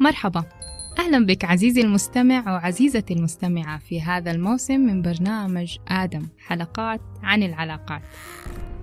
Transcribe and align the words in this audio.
مرحبا. 0.00 0.44
أهلا 0.98 1.26
بك 1.26 1.44
عزيزي 1.44 1.80
المستمع 1.80 2.54
وعزيزتي 2.54 3.14
المستمعة 3.14 3.78
في 3.78 4.02
هذا 4.02 4.30
الموسم 4.30 4.80
من 4.80 5.02
برنامج 5.02 5.76
آدم 5.88 6.26
حلقات 6.38 7.00
عن 7.22 7.42
العلاقات. 7.42 8.02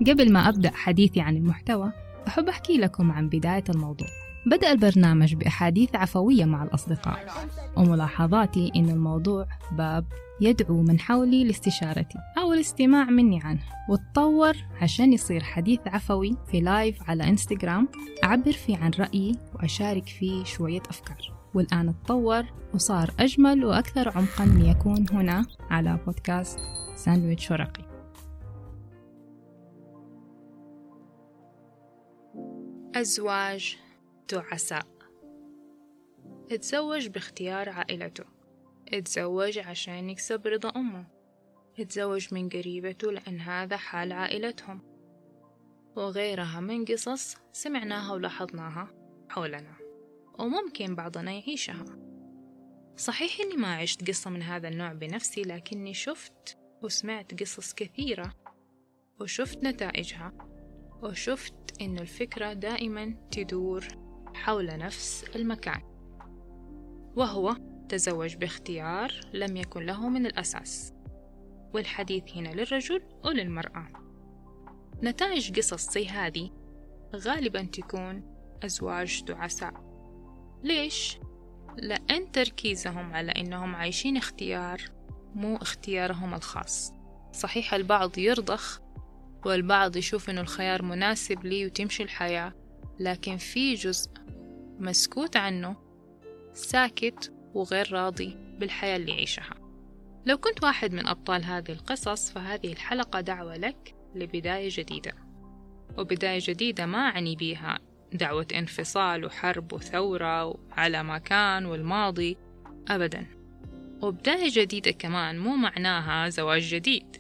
قبل 0.08 0.34
ما 0.34 0.50
أبدأ 0.50 0.72
حديثي 0.72 1.22
عن 1.22 1.38
المحتوى 1.38 1.92
أحب 2.28 2.50
أحكي 2.50 2.78
لكم 2.78 3.12
عن 3.12 3.30
بداية 3.30 3.64
الموضوع. 3.70 4.08
بدأ 4.46 4.72
البرنامج 4.72 5.36
بأحاديث 5.36 5.96
عفوية 5.96 6.46
مع 6.46 6.64
الأصدقاء. 6.64 7.26
وملاحظاتي 7.78 8.72
إن 8.76 8.90
الموضوع 8.90 9.48
باب 9.72 10.06
يدعو 10.42 10.82
من 10.82 11.00
حولي 11.00 11.44
لاستشارتي 11.44 12.18
أو 12.38 12.54
الاستماع 12.54 13.04
مني 13.10 13.40
عنه. 13.44 13.60
وتطور 13.90 14.54
عشان 14.82 15.14
يصير 15.14 15.44
حديث 15.44 15.80
عفوي 15.86 16.38
في 16.52 16.60
لايف 16.60 17.10
على 17.10 17.24
إنستغرام. 17.24 17.88
أعبر 18.24 18.52
فيه 18.52 18.78
عن 18.78 18.92
رأيي 19.00 19.36
وأشارك 19.56 20.08
فيه 20.08 20.44
شوية 20.44 20.82
أفكار. 20.90 21.34
والآن 21.54 21.94
تطور 22.04 22.44
وصار 22.74 23.12
أجمل 23.20 23.66
وأكثر 23.66 24.18
عمقا 24.18 24.46
ليكون 24.46 25.06
هنا 25.12 25.46
على 25.70 26.00
بودكاست 26.06 26.60
ساندويتش 26.96 27.52
ورقي. 27.52 27.84
أزواج 32.96 33.78
تعساء 34.28 34.94
اتزوج 36.52 37.08
باختيار 37.08 37.70
عائلته. 37.70 38.24
اتزوج 38.94 39.60
عشان 39.60 40.10
يكسب 40.10 40.48
رضا 40.48 40.70
أمه. 40.70 41.08
اتزوج 41.80 42.34
من 42.34 42.50
قريبته 42.50 43.12
لأن 43.12 43.40
هذا 43.40 43.78
حال 43.78 44.12
عائلتهم. 44.12 44.82
وغيرها 45.96 46.60
من 46.60 46.86
قصص 46.86 47.36
سمعناها 47.52 48.14
ولاحظناها 48.14 48.88
حولنا. 49.30 49.76
وممكن 50.40 50.96
بعضنا 50.96 51.32
يعيشها. 51.32 51.86
صحيح 52.98 53.40
إني 53.40 53.58
ما 53.58 53.76
عشت 53.76 54.08
قصة 54.08 54.30
من 54.30 54.42
هذا 54.42 54.68
النوع 54.68 54.94
بنفسي 54.94 55.42
لكني 55.42 55.94
شفت 55.94 56.58
وسمعت 56.82 57.42
قصص 57.42 57.74
كثيرة 57.74 58.34
وشفت 59.20 59.64
نتائجها 59.64 60.34
وشفت 61.04 61.82
إن 61.82 61.98
الفكرة 62.00 62.54
دائما 62.54 63.28
تدور 63.32 64.03
حول 64.34 64.78
نفس 64.78 65.26
المكان. 65.36 65.82
وهو 67.16 67.56
تزوج 67.90 68.36
باختيار 68.36 69.12
لم 69.34 69.58
يكن 69.58 69.86
له 69.86 70.10
من 70.10 70.26
الأساس. 70.26 70.94
والحديث 71.74 72.24
هنا 72.36 72.50
للرجل 72.50 73.02
وللمرأة. 73.26 73.88
نتائج 75.04 75.60
قصص 75.60 75.90
زي 75.90 76.08
هذه 76.08 76.50
غالبا 77.16 77.64
تكون 77.64 78.24
أزواج 78.64 79.24
تعساء 79.24 79.94
ليش؟ 80.64 81.18
لأن 81.78 82.32
تركيزهم 82.32 83.14
على 83.14 83.32
أنهم 83.32 83.76
عايشين 83.76 84.18
اختيار 84.18 84.82
مو 85.36 85.56
اختيارهم 85.56 86.34
الخاص. 86.34 86.94
صحيح 87.32 87.74
البعض 87.74 88.18
يرضخ 88.18 88.82
والبعض 89.46 89.96
يشوف 89.96 90.30
أنه 90.30 90.42
الخيار 90.42 90.82
مناسب 90.82 91.46
لي 91.46 91.66
وتمشي 91.66 92.04
الحياة. 92.04 92.54
لكن 93.00 93.38
في 93.38 93.74
جزء 93.74 94.12
مسكوت 94.80 95.38
عنه 95.38 95.76
ساكت 96.54 97.34
وغير 97.54 97.94
راضي 97.94 98.38
بالحياة 98.60 98.96
اللي 98.96 99.12
يعيشها. 99.12 99.56
لو 100.26 100.38
كنت 100.38 100.64
واحد 100.64 100.94
من 100.94 101.08
أبطال 101.08 101.44
هذه 101.46 101.72
القصص 101.72 102.32
فهذه 102.32 102.72
الحلقة 102.72 103.22
دعوة 103.22 103.58
لك 103.58 103.96
لبداية 104.16 104.70
جديدة. 104.72 105.14
وبداية 105.98 106.40
جديدة 106.42 106.86
ما 106.86 106.98
أعني 106.98 107.36
بيها 107.36 107.80
دعوة 108.14 108.48
انفصال 108.54 109.26
وحرب 109.26 109.74
وثورة 109.74 110.56
على 110.72 111.04
ما 111.04 111.18
كان 111.18 111.66
والماضي 111.66 112.38
أبدا. 112.88 113.26
وبداية 114.02 114.50
جديدة 114.52 114.92
كمان 114.92 115.40
مو 115.40 115.56
معناها 115.56 116.30
زواج 116.30 116.62
جديد. 116.62 117.18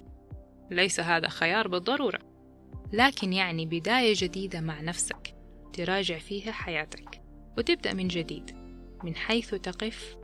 ليس 0.71 0.99
هذا 0.99 1.27
خيار 1.27 1.67
بالضرورة 1.67 2.19
لكن 2.93 3.33
يعني 3.33 3.65
بداية 3.65 4.13
جديدة 4.17 4.61
مع 4.61 4.81
نفسك. 4.81 5.42
تراجع 5.73 6.17
فيها 6.17 6.51
حياتك 6.51 7.21
وتبدأ 7.57 7.93
من 7.93 8.07
جديد 8.07 8.51
من 9.03 9.15
حيث 9.15 9.55
تقف 9.55 10.17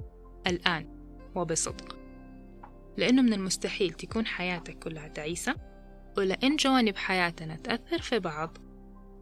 الآن 0.47 0.99
وبصدق. 1.35 1.97
لأنه 2.97 3.21
من 3.21 3.33
المستحيل 3.33 3.93
تكون 3.93 4.25
حياتك 4.25 4.79
كلها 4.79 5.07
تعيسة 5.07 5.55
ولأن 6.17 6.55
جوانب 6.55 6.97
حياتنا 6.97 7.55
تأثر 7.55 8.01
في 8.01 8.19
بعض 8.19 8.57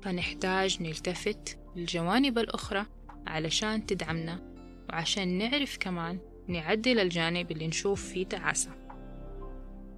فنحتاج 0.02 0.82
نلتفت 0.82 1.60
للجوانب 1.76 2.38
الأخرى 2.38 2.86
علشان 3.28 3.86
تدعمنا 3.86 4.54
وعشان 4.90 5.38
نعرف 5.38 5.78
كمان 5.80 6.20
نعدل 6.48 7.00
الجانب 7.00 7.52
اللي 7.52 7.68
نشوف 7.68 8.10
فيه 8.10 8.26
تعاسة. 8.26 8.72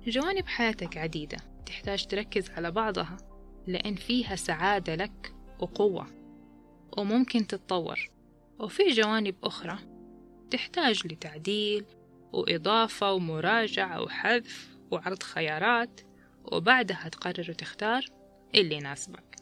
جوانب 0.07 0.47
حياتك 0.47 0.97
عديدة 0.97 1.37
تحتاج 1.65 2.05
تركز 2.05 2.49
على 2.49 2.71
بعضها 2.71 3.17
لأن 3.67 3.95
فيها 3.95 4.35
سعادة 4.35 4.95
لك 4.95 5.33
وقوة. 5.59 6.18
وممكن 6.97 7.47
تتطور. 7.47 8.09
وفي 8.59 8.87
جوانب 8.87 9.35
أخرى 9.43 9.79
تحتاج 10.51 11.07
لتعديل 11.07 11.85
وإضافة 12.33 13.13
ومراجعة 13.13 14.01
وحذف 14.01 14.77
وعرض 14.91 15.23
خيارات 15.23 16.01
وبعدها 16.43 17.09
تقرر 17.09 17.45
وتختار 17.49 18.05
اللي 18.55 18.75
يناسبك. 18.75 19.35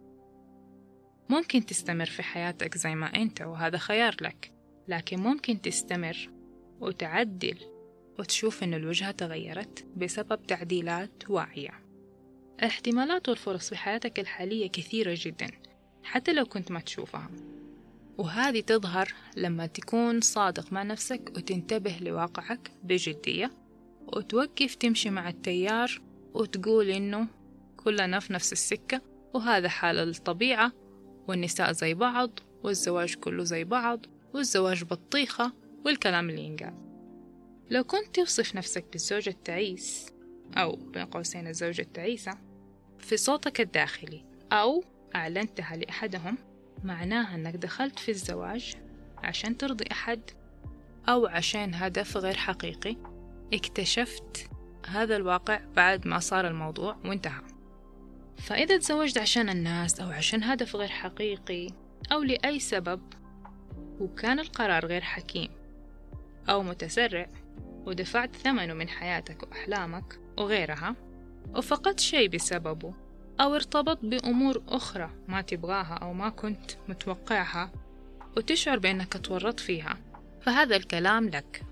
ممكن 1.30 1.66
تستمر 1.66 2.06
في 2.06 2.24
حياتك 2.24 2.78
زي 2.78 2.96
ما 2.96 3.16
أنت 3.16 3.42
وهذا 3.42 3.78
خيار 3.78 4.16
لك 4.22 4.52
لكن 4.88 5.20
ممكن 5.20 5.62
تستمر 5.62 6.30
وتعدل 6.80 7.58
وتشوف 8.20 8.64
إن 8.64 8.74
الوجهة 8.74 9.12
تغيرت 9.12 9.86
بسبب 9.98 10.44
تعديلات 10.44 11.30
واعية. 11.30 11.84
الاحتمالات 12.60 13.30
والفرص 13.30 13.70
في 13.70 13.78
حياتك 13.78 14.20
الحالية 14.20 14.68
كثيرة 14.68 15.16
جدا. 15.18 15.48
حتى 16.08 16.34
لو 16.34 16.46
كنت 16.46 16.72
ما 16.72 16.80
تشوفها. 16.80 17.30
وهذه 18.18 18.60
تظهر 18.60 19.14
لما 19.38 19.66
تكون 19.66 20.22
صادق 20.22 20.74
مع 20.74 20.84
نفسك 20.84 21.32
وتنتبه 21.38 21.98
لواقعك 22.02 22.72
بجدية 22.84 23.52
وتوقف 24.08 24.76
تمشي 24.76 25.10
مع 25.10 25.30
التيار 25.30 26.02
وتقول 26.34 26.90
إنه 26.90 27.28
كلنا 27.78 28.20
في 28.20 28.34
نفس 28.34 28.52
السكة 28.54 29.02
وهذا 29.34 29.70
حال 29.70 29.98
الطبيعة 29.98 30.72
والنساء 31.28 31.72
زي 31.72 31.94
بعض 31.94 32.40
والزواج 32.64 33.16
كله 33.16 33.44
زي 33.44 33.64
بعض 33.64 34.06
والزواج 34.34 34.84
بطيخة 34.84 35.54
والكلام 35.86 36.30
اللي 36.30 36.42
ينقال. 36.42 36.74
لو 37.72 37.84
كنت 37.84 38.16
توصف 38.16 38.56
نفسك 38.56 38.86
بالزوج 38.92 39.30
التعيس 39.30 40.06
أو 40.58 40.76
بين 40.76 41.06
قوسين 41.06 41.48
الزوجة 41.48 41.82
التعيسة 41.82 42.38
في 43.00 43.18
صوتك 43.18 43.62
الداخلي 43.62 44.26
أو 44.52 44.84
أعلنتها 45.16 45.76
لأحدهم 45.76 46.38
معناها 46.84 47.36
أنك 47.36 47.56
دخلت 47.56 48.00
في 48.00 48.12
الزواج 48.12 48.76
عشان 49.18 49.58
ترضي 49.58 49.86
أحد 49.92 50.22
أو 51.10 51.26
عشان 51.26 51.76
هدف 51.76 52.18
غير 52.18 52.36
حقيقي. 52.38 52.96
اكتشفت 53.54 54.50
هذا 54.88 55.16
الواقع 55.16 55.60
بعد 55.76 56.08
ما 56.08 56.20
صار 56.20 56.48
الموضوع 56.48 56.98
وانتهى 57.06 57.42
فإذا 58.38 58.78
تزوجت 58.78 59.18
عشان 59.18 59.50
الناس 59.50 60.00
أو 60.00 60.10
عشان 60.10 60.44
هدف 60.44 60.76
غير 60.76 60.88
حقيقي 60.88 61.68
أو 62.12 62.24
لأي 62.24 62.60
سبب 62.60 63.02
وكان 64.00 64.40
القرار 64.40 64.86
غير 64.86 65.02
حكيم 65.02 65.50
أو 66.50 66.64
متسرع 66.64 67.30
ودفعت 67.86 68.36
ثمنه 68.36 68.74
من 68.74 68.90
حياتك 68.90 69.44
وأحلامك 69.44 70.20
وغيرها 70.38 70.96
وفقدت 71.56 72.00
شيء 72.00 72.30
بسببه 72.30 72.94
أو 73.42 73.56
ارتبط 73.56 74.00
بأمور 74.04 74.64
أخرى 74.68 75.10
ما 75.28 75.42
تبغاها 75.42 75.94
أو 75.94 76.14
ما 76.14 76.30
كنت 76.30 76.72
متوقعها 76.90 77.72
وتشعر 78.38 78.80
بأنك 78.80 79.14
تورطت 79.14 79.60
فيها 79.60 79.98
فهذا 80.42 80.76
الكلام 80.76 81.30
لك. 81.30 81.64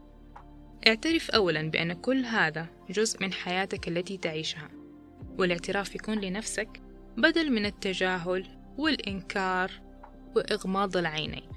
اعترف 0.88 1.32
أولا 1.32 1.70
بأن 1.70 1.94
كل 1.94 2.26
هذا 2.26 2.68
جزء 2.90 3.22
من 3.22 3.34
حياتك 3.34 3.88
التي 3.88 4.18
تعيشها 4.18 4.70
والاعتراف 5.38 5.96
يكون 5.96 6.20
لنفسك 6.20 6.82
بدل 7.18 7.52
من 7.52 7.66
التجاهل 7.66 8.48
والإنكار 8.78 9.72
وإغماض 10.36 10.98
العينين. 10.98 11.50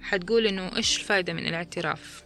حتقول 0.00 0.46
إنه 0.46 0.76
إيش 0.76 0.98
الفايدة 1.00 1.32
من 1.32 1.46
الاعتراف؟ 1.46 2.24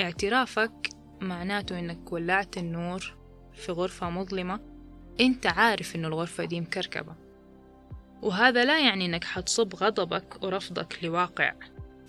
اعترافك 0.00 0.88
معناته 1.20 1.78
إنك 1.78 2.12
ولعت 2.12 2.58
النور 2.58 3.16
في 3.52 3.72
غرفة 3.72 4.10
مظلمة 4.10 4.73
أنت 5.20 5.46
عارف 5.46 5.96
إنه 5.96 6.08
الغرفة 6.08 6.44
دي 6.44 6.60
مكركبة. 6.60 7.14
وهذا 8.22 8.64
لا 8.64 8.80
يعني 8.80 9.06
إنك 9.06 9.24
حتصب 9.24 9.74
غضبك 9.74 10.42
ورفضك 10.42 10.98
لواقع 11.02 11.52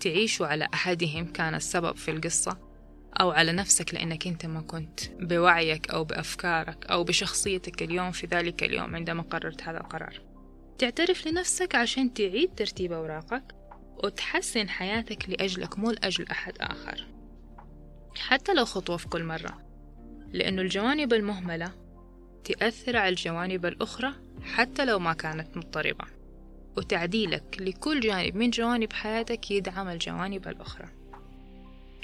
تعيشه 0.00 0.46
على 0.46 0.68
أحدهم 0.74 1.32
كان 1.32 1.54
السبب 1.54 1.96
في 1.96 2.10
القصة 2.10 2.58
أو 3.20 3.30
على 3.30 3.52
نفسك 3.52 3.94
لأنك 3.94 4.26
أنت 4.26 4.46
ما 4.46 4.60
كنت 4.60 5.00
بوعيك 5.20 5.90
أو 5.90 6.04
بأفكارك 6.04 6.86
أو 6.86 7.04
بشخصيتك 7.04 7.82
اليوم 7.82 8.10
في 8.10 8.26
ذلك 8.26 8.62
اليوم 8.62 8.96
عندما 8.96 9.22
قررت 9.22 9.62
هذا 9.62 9.78
القرار. 9.78 10.20
تعترف 10.78 11.26
لنفسك 11.26 11.74
عشان 11.74 12.14
تعيد 12.14 12.54
ترتيب 12.54 12.92
أوراقك 12.92 13.54
وتحسن 14.04 14.68
حياتك 14.68 15.28
لأجلك 15.28 15.78
مو 15.78 15.90
لأجل 15.90 16.28
أحد 16.28 16.54
آخر. 16.60 17.06
حتى 18.18 18.54
لو 18.54 18.64
خطوة 18.64 18.96
في 18.96 19.08
كل 19.08 19.24
مرة 19.24 19.66
لأنه 20.32 20.62
الجوانب 20.62 21.12
المهملة 21.12 21.85
تأثر 22.46 22.96
على 22.96 23.08
الجوانب 23.08 23.66
الأخرى 23.66 24.12
حتى 24.42 24.84
لو 24.84 24.98
ما 24.98 25.12
كانت 25.12 25.56
مضطربة. 25.56 26.04
وتعديلك 26.76 27.56
لكل 27.60 28.00
جانب 28.00 28.36
من 28.36 28.50
جوانب 28.50 28.92
حياتك 28.92 29.50
يدعم 29.50 29.88
الجوانب 29.88 30.48
الأخرى. 30.48 30.88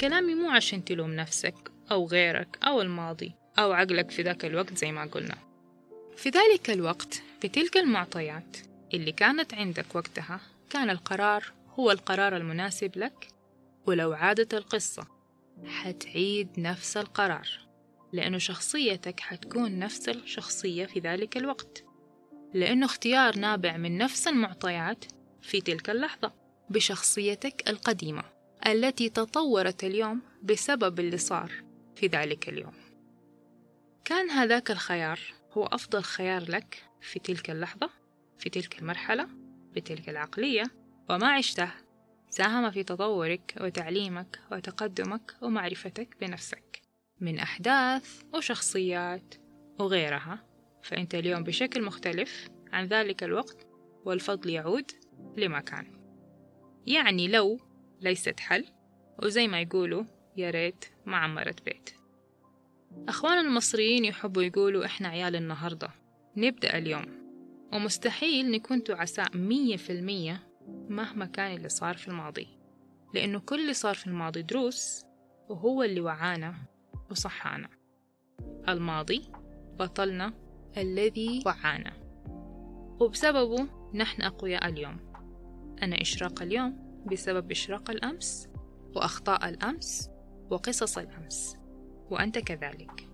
كلامي 0.00 0.34
مو 0.34 0.50
عشان 0.50 0.84
تلوم 0.84 1.10
نفسك 1.10 1.54
أو 1.90 2.06
غيرك 2.06 2.58
أو 2.62 2.82
الماضي 2.82 3.32
أو 3.58 3.72
عقلك 3.72 4.10
في 4.10 4.22
ذاك 4.22 4.44
الوقت 4.44 4.76
زي 4.76 4.92
ما 4.92 5.04
قلنا. 5.04 5.38
في 6.16 6.28
ذلك 6.28 6.70
الوقت 6.70 7.22
بتلك 7.44 7.76
المعطيات 7.76 8.56
اللي 8.94 9.12
كانت 9.12 9.54
عندك 9.54 9.94
وقتها 9.94 10.40
كان 10.70 10.90
القرار 10.90 11.52
هو 11.78 11.90
القرار 11.90 12.36
المناسب 12.36 12.90
لك 12.96 13.28
ولو 13.86 14.12
عادت 14.12 14.54
القصة 14.54 15.06
حتعيد 15.66 16.48
نفس 16.58 16.96
القرار. 16.96 17.48
لأنه 18.12 18.38
شخصيتك 18.38 19.20
حتكون 19.20 19.78
نفس 19.78 20.08
الشخصية 20.08 20.86
في 20.86 21.00
ذلك 21.00 21.36
الوقت. 21.36 21.84
لأنه 22.54 22.86
اختيار 22.86 23.38
نابع 23.38 23.76
من 23.76 23.98
نفس 23.98 24.28
المعطيات 24.28 25.04
في 25.42 25.60
تلك 25.60 25.90
اللحظة 25.90 26.32
بشخصيتك 26.70 27.70
القديمة 27.70 28.22
التي 28.66 29.08
تطورت 29.08 29.84
اليوم 29.84 30.20
بسبب 30.42 31.00
اللي 31.00 31.18
صار 31.18 31.52
في 31.96 32.06
ذلك 32.06 32.48
اليوم. 32.48 32.74
كان 34.04 34.30
هذاك 34.30 34.70
الخيار 34.70 35.20
هو 35.52 35.64
أفضل 35.66 36.02
خيار 36.02 36.50
لك 36.50 36.82
في 37.00 37.18
تلك 37.18 37.50
اللحظة 37.50 37.90
في 38.38 38.50
تلك 38.50 38.78
المرحلة 38.78 39.28
بتلك 39.72 40.08
العقلية 40.08 40.64
وما 41.10 41.28
عشته 41.28 41.70
ساهم 42.30 42.70
في 42.70 42.82
تطورك 42.82 43.54
وتعليمك 43.60 44.40
وتقدمك 44.52 45.36
ومعرفتك 45.42 46.16
بنفسك. 46.20 46.81
من 47.22 47.38
أحداث 47.38 48.22
وشخصيات 48.34 49.34
وغيرها. 49.78 50.46
فأنت 50.82 51.14
اليوم 51.14 51.44
بشكل 51.44 51.82
مختلف 51.82 52.48
عن 52.72 52.86
ذلك 52.86 53.24
الوقت 53.24 53.66
والفضل 54.04 54.50
يعود 54.50 54.90
لما 55.36 55.60
كان. 55.60 55.86
يعني 56.86 57.28
لو 57.28 57.60
ليست 58.00 58.40
حل 58.40 58.64
وزي 59.22 59.48
ما 59.48 59.60
يقولوا 59.60 60.04
يا 60.36 60.50
ريت 60.50 60.84
ما 61.06 61.16
عمرت 61.16 61.62
بيت. 61.64 61.90
أخوان 63.08 63.38
المصريين 63.38 64.04
يحبوا 64.04 64.42
يقولوا 64.42 64.84
إحنا 64.84 65.08
عيال 65.08 65.36
النهاردة. 65.36 65.90
نبدأ 66.36 66.78
اليوم. 66.78 67.22
ومستحيل 67.72 68.50
نكون 68.50 68.84
تعساء 68.84 69.36
مية 69.36 69.76
في 69.76 69.92
المية 69.92 70.48
مهما 70.88 71.26
كان 71.26 71.56
اللي 71.56 71.68
صار 71.68 71.96
في 71.96 72.08
الماضي. 72.08 72.48
لأنه 73.14 73.40
كل 73.40 73.60
اللي 73.60 73.74
صار 73.74 73.94
في 73.94 74.06
الماضي 74.06 74.42
دروس 74.42 75.04
وهو 75.48 75.82
اللي 75.82 76.00
وعانا 76.00 76.54
وصحانا. 77.12 77.68
الماضي 78.68 79.22
بطلنا 79.78 80.32
الذي 80.76 81.42
وعانا. 81.46 81.92
وبسببه 83.00 83.68
نحن 83.94 84.22
أقوياء 84.22 84.68
اليوم. 84.68 84.96
أنا 85.82 86.00
إشراق 86.00 86.42
اليوم 86.42 87.02
بسبب 87.06 87.50
إشراق 87.50 87.90
الأمس 87.90 88.48
وأخطاء 88.96 89.48
الأمس 89.48 90.10
وقصص 90.50 90.98
الأمس. 90.98 91.56
وأنت 92.10 92.38
كذلك. 92.38 93.08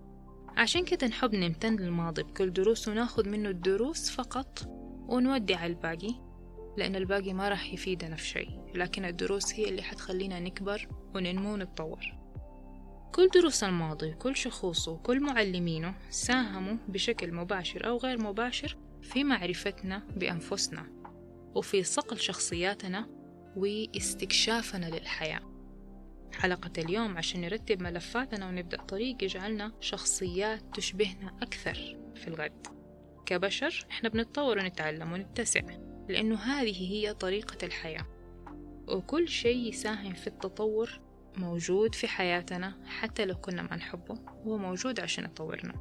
عشان 0.57 0.85
كده 0.85 1.07
نحب 1.07 1.35
نمتن 1.35 1.75
للماضي 1.75 2.23
بكل 2.23 2.53
دروس 2.53 2.87
وناخد 2.87 3.27
منه 3.27 3.49
الدروس 3.49 4.09
فقط 4.09 4.59
ونودع 5.07 5.65
الباقي 5.65 6.29
لأن 6.77 6.95
الباقي 6.95 7.33
ما 7.33 7.49
راح 7.49 7.73
يفيدنا 7.73 8.15
في 8.15 8.25
شيء. 8.25 8.61
لكن 8.75 9.05
الدروس 9.05 9.53
هي 9.53 9.69
اللي 9.69 9.81
حتخلينا 9.81 10.39
نكبر 10.39 10.87
وننمو 11.15 11.53
ونتطور. 11.53 12.19
كل 13.15 13.27
دروس 13.27 13.63
الماضي 13.63 14.11
وكل 14.11 14.35
شخوصه 14.35 14.91
وكل 14.91 15.19
معلمينه 15.19 15.95
ساهموا 16.09 16.77
بشكل 16.87 17.33
مباشر 17.33 17.87
أو 17.87 17.97
غير 17.97 18.21
مباشر 18.21 18.77
في 19.01 19.23
معرفتنا 19.23 20.07
بأنفسنا 20.15 20.85
وفي 21.55 21.83
صقل 21.83 22.19
شخصياتنا 22.19 23.09
واستكشافنا 23.55 24.85
للحياة. 24.85 25.41
حلقة 26.33 26.71
اليوم 26.77 27.17
عشان 27.17 27.41
نرتب 27.41 27.81
ملفاتنا 27.81 28.47
ونبدأ 28.47 28.77
طريق 28.77 29.23
يجعلنا 29.23 29.71
شخصيات 29.79 30.61
تشبهنا 30.73 31.37
أكثر 31.41 31.97
في 32.15 32.27
الغد. 32.27 32.67
كبشر 33.25 33.85
إحنا 33.91 34.09
بنتطور 34.09 34.57
ونتعلم 34.57 35.11
ونتسع 35.13 35.61
لأنه 36.09 36.35
هذه 36.35 36.91
هي 36.91 37.13
طريقة 37.13 37.65
الحياة. 37.65 38.05
وكل 38.87 39.27
شيء 39.27 39.69
يساهم 39.69 40.13
في 40.13 40.27
التطور 40.27 41.08
موجود 41.37 41.95
في 41.95 42.07
حياتنا 42.07 42.73
حتى 42.85 43.25
لو 43.25 43.35
كنا 43.35 43.61
ما 43.61 43.75
نحبه 43.75 44.15
هو 44.45 44.57
موجود 44.57 44.99
عشان 44.99 45.25
يطورنا. 45.25 45.73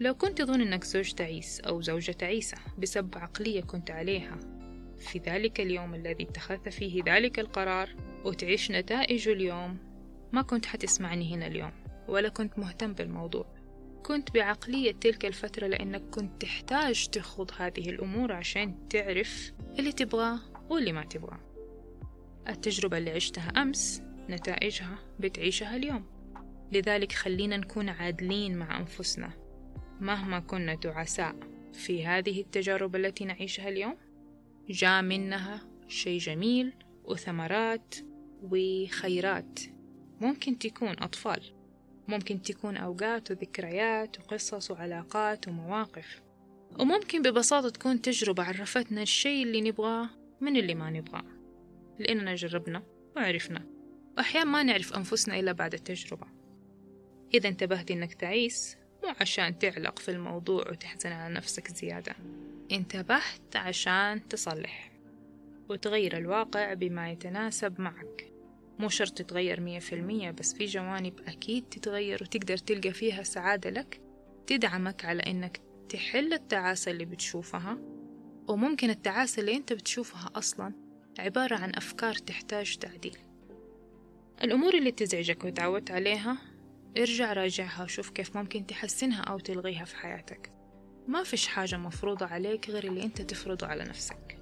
لو 0.00 0.14
كنت 0.14 0.38
تظن 0.38 0.60
أنك 0.60 0.84
زوج 0.84 1.12
تعيس 1.12 1.60
أو 1.60 1.80
زوجة 1.80 2.12
تعيسة 2.12 2.56
بسبب 2.78 3.18
عقلية 3.18 3.60
كنت 3.60 3.90
عليها 3.90 4.38
في 4.98 5.18
ذلك 5.18 5.60
اليوم 5.60 5.94
الذي 5.94 6.24
اتخذت 6.24 6.68
فيه 6.68 7.02
ذلك 7.06 7.38
القرار 7.38 7.88
وتعيش 8.24 8.70
نتائجه 8.70 9.32
اليوم 9.32 9.78
ما 10.32 10.42
كنت 10.42 10.66
حتسمعني 10.66 11.34
هنا 11.34 11.46
اليوم 11.46 11.72
ولا 12.08 12.28
كنت 12.28 12.58
مهتم 12.58 12.92
بالموضوع. 12.92 13.46
كنت 14.02 14.30
بعقلية 14.34 14.92
تلك 14.92 15.24
الفترة 15.26 15.66
لأنك 15.66 16.02
كنت 16.02 16.42
تحتاج 16.42 17.06
تخوض 17.08 17.50
هذه 17.56 17.90
الأمور 17.90 18.32
عشان 18.32 18.88
تعرف 18.88 19.52
اللي 19.78 19.92
تبغاه 19.92 20.40
واللي 20.70 20.92
ما 20.92 21.04
تبغاه. 21.04 21.40
التجربة 22.48 22.98
اللي 22.98 23.10
عشتها 23.10 23.48
أمس 23.48 24.02
نتائجها 24.30 24.98
بتعيشها 25.20 25.76
اليوم. 25.76 26.04
لذلك 26.72 27.12
خلينا 27.12 27.56
نكون 27.56 27.88
عادلين 27.88 28.56
مع 28.56 28.78
أنفسنا. 28.78 29.30
مهما 30.00 30.40
كنا 30.40 30.74
تعساء 30.74 31.36
في 31.72 32.06
هذه 32.06 32.40
التجارب 32.40 32.96
التي 32.96 33.24
نعيشها 33.24 33.68
اليوم 33.68 33.96
جاء 34.68 35.02
منها 35.02 35.60
شيء 35.88 36.18
جميل 36.18 36.72
وثمرات 37.04 37.94
وخيرات. 38.42 39.60
ممكن 40.20 40.58
تكون 40.58 41.02
أطفال 41.02 41.54
ممكن 42.08 42.42
تكون 42.42 42.76
أوقات 42.76 43.30
وذكريات 43.30 44.20
وقصص 44.20 44.70
وعلاقات 44.70 45.48
ومواقف. 45.48 46.22
وممكن 46.80 47.22
ببساطة 47.22 47.68
تكون 47.68 48.02
تجربة 48.02 48.42
عرفتنا 48.42 49.02
الشيء 49.02 49.42
اللي 49.42 49.60
نبغاه 49.60 50.10
من 50.40 50.56
اللي 50.56 50.74
ما 50.74 50.90
نبغاه. 50.90 51.24
لأننا 51.98 52.34
جربنا 52.34 52.82
وعرفنا. 53.16 53.66
وأحيانا 54.16 54.50
ما 54.50 54.62
نعرف 54.62 54.96
أنفسنا 54.96 55.40
إلا 55.40 55.52
بعد 55.52 55.74
التجربة. 55.74 56.26
إذا 57.34 57.48
انتبهت 57.48 57.90
إنك 57.90 58.14
تعيس 58.14 58.76
مو 59.04 59.14
عشان 59.20 59.58
تعلق 59.58 59.98
في 59.98 60.10
الموضوع 60.10 60.70
وتحزن 60.70 61.12
على 61.12 61.34
نفسك 61.34 61.68
زيادة. 61.68 62.14
انتبهت 62.72 63.56
عشان 63.56 64.28
تصلح 64.28 64.90
وتغير 65.68 66.16
الواقع 66.16 66.74
بما 66.74 67.10
يتناسب 67.10 67.80
معك. 67.80 68.30
مو 68.78 68.88
شرط 68.88 69.12
تتغير 69.12 69.60
مية 69.60 69.78
في 69.78 69.94
المية 69.94 70.30
بس 70.30 70.54
في 70.54 70.64
جوانب 70.64 71.20
أكيد 71.26 71.64
تتغير 71.68 72.22
وتقدر 72.22 72.56
تلقى 72.56 72.92
فيها 72.92 73.22
سعادة 73.22 73.70
لك 73.70 74.00
تدعمك 74.46 75.04
على 75.04 75.22
إنك 75.22 75.60
تحل 75.88 76.32
التعاسة 76.32 76.90
اللي 76.90 77.04
بتشوفها. 77.04 77.78
وممكن 78.48 78.90
التعاسة 78.90 79.40
اللي 79.40 79.56
أنت 79.56 79.72
بتشوفها 79.72 80.30
أصلا 80.34 80.72
عبارة 81.18 81.56
عن 81.56 81.72
أفكار 81.74 82.14
تحتاج 82.14 82.76
تعديل. 82.76 83.18
الأمور 84.42 84.74
اللي 84.74 84.90
تزعجك 84.90 85.44
وتعودت 85.44 85.90
عليها 85.90 86.36
ارجع 86.98 87.32
راجعها 87.32 87.84
وشوف 87.84 88.10
كيف 88.10 88.36
ممكن 88.36 88.66
تحسنها 88.66 89.20
أو 89.20 89.38
تلغيها 89.38 89.84
في 89.84 89.96
حياتك. 89.96 90.52
ما 91.08 91.22
فيش 91.22 91.46
حاجة 91.46 91.76
مفروضة 91.76 92.26
عليك 92.26 92.70
غير 92.70 92.84
اللي 92.84 93.02
أنت 93.02 93.22
تفرضه 93.22 93.66
على 93.66 93.84
نفسك. 93.84 94.38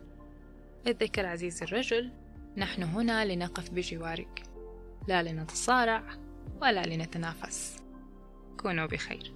اتذكر 0.87 1.26
عزيزي 1.26 1.64
الرجل 1.64 2.12
نحن 2.56 2.82
هنا 2.82 3.25
لنقف 3.25 3.70
بجوارك. 3.70 4.42
لا 5.08 5.22
لنتصارع 5.22 6.02
ولا 6.62 6.87
لنتنافس. 6.87 7.76
كونوا 8.61 8.87
بخير. 8.87 9.32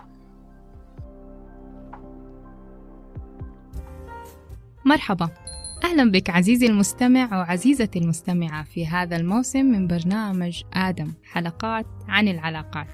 مرحبا. 4.85 5.56
أهلا 5.85 6.11
بك 6.11 6.31
عزيزي 6.31 6.67
المستمع 6.67 7.39
وعزيزتي 7.39 7.99
المستمعة 7.99 8.65
في 8.65 8.87
هذا 8.87 9.17
الموسم 9.17 9.65
من 9.65 9.87
برنامج 9.87 10.63
آدم 10.73 11.13
حلقات 11.25 11.87
عن 12.09 12.29
العلاقات. 12.29 12.87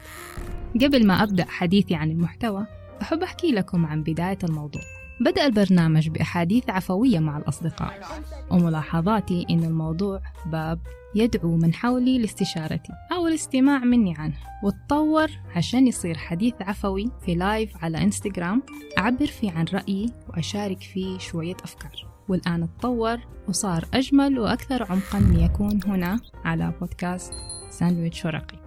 قبل 0.74 1.06
ما 1.06 1.22
أبدأ 1.22 1.44
حديثي 1.44 1.94
عن 1.94 2.10
المحتوى 2.10 2.66
أحب 3.02 3.22
أحكي 3.22 3.52
لكم 3.52 3.86
عن 3.86 4.02
بداية 4.02 4.38
الموضوع. 4.44 4.82
بدأ 5.20 5.46
البرنامج 5.46 6.08
بأحاديث 6.08 6.70
عفوية 6.70 7.18
مع 7.18 7.38
الأصدقاء. 7.38 8.00
وملاحظاتي 8.50 9.46
إن 9.50 9.64
الموضوع 9.64 10.20
باب 10.46 10.80
يدعو 11.14 11.56
من 11.56 11.74
حولي 11.74 12.18
لاستشارتي 12.18 12.92
أو 13.12 13.26
الاستماع 13.26 13.78
مني 13.78 14.14
عنه. 14.18 14.36
وتطور 14.64 15.30
عشان 15.56 15.86
يصير 15.86 16.18
حديث 16.18 16.54
عفوي 16.60 17.10
في 17.24 17.34
live 17.34 17.84
على 17.84 18.02
انستغرام 18.02 18.62
أعبر 18.98 19.26
فيه 19.26 19.50
عن 19.50 19.64
رأيي 19.72 20.12
وأشارك 20.28 20.80
فيه 20.80 21.18
شوية 21.18 21.56
أفكار. 21.64 22.12
والآن 22.32 22.68
تطور 22.78 23.18
وصار 23.48 23.84
أجمل 23.94 24.38
وأكثر 24.38 24.82
عمقا 24.82 25.20
ليكون 25.20 25.80
هنا 25.86 26.20
على 26.44 26.72
بودكاست 26.80 27.32
ساندويتش 27.70 28.24
ورقي. 28.24 28.61